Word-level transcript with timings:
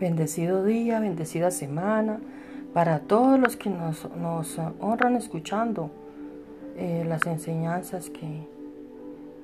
Bendecido 0.00 0.64
día, 0.64 0.98
bendecida 0.98 1.50
semana 1.50 2.20
para 2.72 3.00
todos 3.00 3.38
los 3.38 3.56
que 3.56 3.68
nos, 3.68 4.08
honran 4.80 5.14
escuchando 5.14 5.90
eh, 6.78 7.04
las 7.06 7.26
enseñanzas 7.26 8.08
que, 8.08 8.48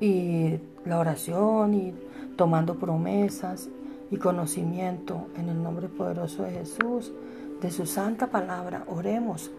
y 0.00 0.58
la 0.86 0.98
oración 0.98 1.74
y 1.74 1.92
tomando 2.36 2.76
promesas 2.76 3.68
y 4.10 4.16
conocimiento 4.16 5.26
en 5.36 5.50
el 5.50 5.62
nombre 5.62 5.88
poderoso 5.88 6.44
de 6.44 6.52
Jesús, 6.52 7.12
de 7.60 7.70
su 7.70 7.84
santa 7.84 8.28
palabra. 8.28 8.84
Oremos 8.86 9.50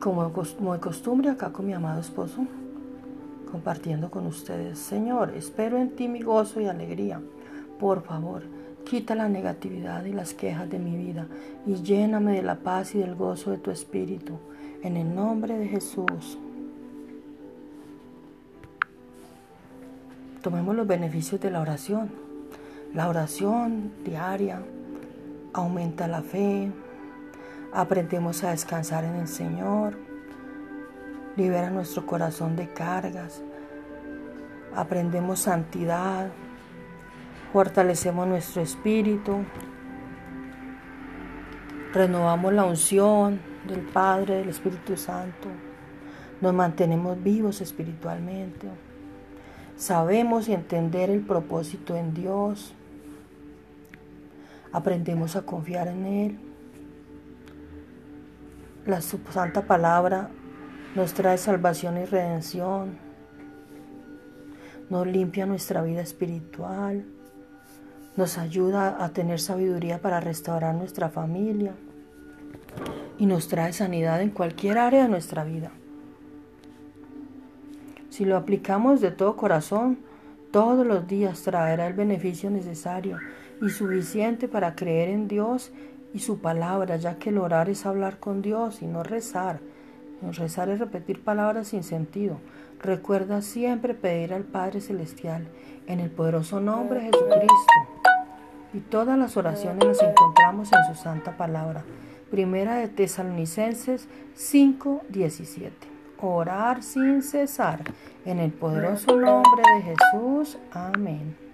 como, 0.00 0.30
como 0.30 0.74
de 0.74 0.80
costumbre 0.80 1.30
acá 1.30 1.50
con 1.50 1.64
mi 1.64 1.72
amado 1.72 2.02
esposo, 2.02 2.44
compartiendo 3.50 4.10
con 4.10 4.26
ustedes. 4.26 4.78
Señor, 4.78 5.32
espero 5.34 5.78
en 5.78 5.96
ti 5.96 6.08
mi 6.08 6.20
gozo 6.20 6.60
y 6.60 6.66
alegría. 6.66 7.22
Por 7.80 8.02
favor, 8.02 8.42
Quita 8.88 9.14
la 9.14 9.28
negatividad 9.28 10.06
y 10.06 10.14
las 10.14 10.32
quejas 10.32 10.70
de 10.70 10.78
mi 10.78 10.96
vida 10.96 11.26
y 11.66 11.74
lléname 11.74 12.32
de 12.32 12.42
la 12.42 12.54
paz 12.54 12.94
y 12.94 12.98
del 12.98 13.16
gozo 13.16 13.50
de 13.50 13.58
tu 13.58 13.70
Espíritu. 13.70 14.38
En 14.82 14.96
el 14.96 15.14
nombre 15.14 15.58
de 15.58 15.68
Jesús. 15.68 16.38
Tomemos 20.42 20.74
los 20.74 20.86
beneficios 20.86 21.38
de 21.38 21.50
la 21.50 21.60
oración. 21.60 22.08
La 22.94 23.10
oración 23.10 23.92
diaria 24.06 24.62
aumenta 25.52 26.08
la 26.08 26.22
fe. 26.22 26.72
Aprendemos 27.74 28.42
a 28.42 28.52
descansar 28.52 29.04
en 29.04 29.16
el 29.16 29.28
Señor. 29.28 29.98
Libera 31.36 31.68
nuestro 31.68 32.06
corazón 32.06 32.56
de 32.56 32.72
cargas. 32.72 33.42
Aprendemos 34.74 35.40
santidad 35.40 36.30
fortalecemos 37.52 38.26
nuestro 38.26 38.62
espíritu, 38.62 39.38
renovamos 41.92 42.52
la 42.52 42.64
unción 42.64 43.40
del 43.66 43.80
Padre, 43.80 44.36
del 44.36 44.50
Espíritu 44.50 44.96
Santo, 44.96 45.48
nos 46.40 46.52
mantenemos 46.52 47.22
vivos 47.22 47.60
espiritualmente, 47.60 48.68
sabemos 49.76 50.48
y 50.48 50.52
entender 50.52 51.10
el 51.10 51.20
propósito 51.20 51.96
en 51.96 52.12
Dios, 52.12 52.74
aprendemos 54.72 55.34
a 55.34 55.42
confiar 55.42 55.88
en 55.88 56.06
Él. 56.06 56.38
La 58.84 59.00
santa 59.00 59.62
palabra 59.62 60.30
nos 60.94 61.14
trae 61.14 61.38
salvación 61.38 61.98
y 61.98 62.04
redención, 62.04 62.98
nos 64.90 65.06
limpia 65.06 65.46
nuestra 65.46 65.82
vida 65.82 66.00
espiritual 66.00 67.04
nos 68.18 68.36
ayuda 68.36 68.96
a 69.04 69.10
tener 69.10 69.38
sabiduría 69.38 70.02
para 70.02 70.18
restaurar 70.18 70.74
nuestra 70.74 71.08
familia 71.08 71.76
y 73.16 73.26
nos 73.26 73.46
trae 73.46 73.72
sanidad 73.72 74.20
en 74.20 74.30
cualquier 74.30 74.76
área 74.76 75.04
de 75.04 75.08
nuestra 75.08 75.44
vida. 75.44 75.70
Si 78.10 78.24
lo 78.24 78.36
aplicamos 78.36 79.00
de 79.00 79.12
todo 79.12 79.36
corazón, 79.36 80.00
todos 80.50 80.84
los 80.84 81.06
días 81.06 81.42
traerá 81.42 81.86
el 81.86 81.92
beneficio 81.92 82.50
necesario 82.50 83.18
y 83.62 83.68
suficiente 83.68 84.48
para 84.48 84.74
creer 84.74 85.10
en 85.10 85.28
Dios 85.28 85.70
y 86.12 86.18
su 86.18 86.40
palabra, 86.40 86.96
ya 86.96 87.20
que 87.20 87.30
el 87.30 87.38
orar 87.38 87.70
es 87.70 87.86
hablar 87.86 88.18
con 88.18 88.42
Dios 88.42 88.82
y 88.82 88.86
no 88.86 89.04
rezar. 89.04 89.60
Rezar 90.32 90.70
es 90.70 90.80
repetir 90.80 91.22
palabras 91.22 91.68
sin 91.68 91.84
sentido. 91.84 92.38
Recuerda 92.80 93.42
siempre 93.42 93.94
pedir 93.94 94.34
al 94.34 94.42
Padre 94.42 94.80
Celestial 94.80 95.46
en 95.86 96.00
el 96.00 96.10
poderoso 96.10 96.58
nombre 96.58 96.98
de 96.98 97.12
Jesucristo. 97.12 97.87
Todas 98.90 99.18
las 99.18 99.36
oraciones 99.36 99.84
las 99.84 100.02
encontramos 100.02 100.70
en 100.72 100.94
su 100.94 101.02
santa 101.02 101.36
palabra. 101.36 101.84
Primera 102.30 102.76
de 102.76 102.88
Tesalonicenses 102.88 104.08
5:17. 104.34 105.70
Orar 106.20 106.82
sin 106.82 107.22
cesar 107.22 107.80
en 108.24 108.38
el 108.38 108.50
poderoso 108.50 109.14
nombre 109.14 109.62
de 109.76 109.82
Jesús. 109.82 110.58
Amén. 110.72 111.47